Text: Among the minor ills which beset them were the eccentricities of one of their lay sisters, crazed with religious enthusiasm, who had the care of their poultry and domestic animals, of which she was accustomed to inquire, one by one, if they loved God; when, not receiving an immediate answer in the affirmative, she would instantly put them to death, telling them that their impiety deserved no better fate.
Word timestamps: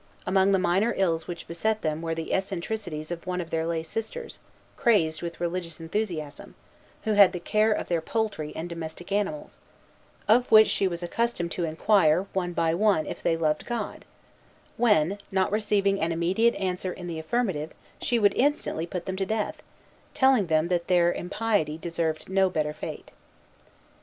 Among 0.25 0.51
the 0.51 0.57
minor 0.57 0.95
ills 0.97 1.27
which 1.27 1.47
beset 1.47 1.83
them 1.83 2.01
were 2.01 2.15
the 2.15 2.33
eccentricities 2.33 3.11
of 3.11 3.27
one 3.27 3.39
of 3.39 3.51
their 3.51 3.67
lay 3.67 3.83
sisters, 3.83 4.39
crazed 4.75 5.21
with 5.21 5.39
religious 5.39 5.79
enthusiasm, 5.79 6.55
who 7.03 7.13
had 7.13 7.33
the 7.33 7.39
care 7.39 7.71
of 7.71 7.85
their 7.85 8.01
poultry 8.01 8.51
and 8.55 8.67
domestic 8.67 9.11
animals, 9.11 9.59
of 10.27 10.51
which 10.51 10.67
she 10.69 10.87
was 10.87 11.03
accustomed 11.03 11.51
to 11.51 11.65
inquire, 11.65 12.25
one 12.33 12.51
by 12.51 12.73
one, 12.73 13.05
if 13.05 13.21
they 13.21 13.37
loved 13.37 13.67
God; 13.67 14.03
when, 14.75 15.19
not 15.31 15.51
receiving 15.51 16.01
an 16.01 16.11
immediate 16.11 16.55
answer 16.55 16.91
in 16.91 17.05
the 17.05 17.19
affirmative, 17.19 17.71
she 18.01 18.17
would 18.17 18.33
instantly 18.33 18.87
put 18.87 19.05
them 19.05 19.17
to 19.17 19.25
death, 19.27 19.61
telling 20.15 20.47
them 20.47 20.69
that 20.69 20.87
their 20.87 21.13
impiety 21.13 21.77
deserved 21.77 22.27
no 22.27 22.49
better 22.49 22.73
fate. 22.73 23.11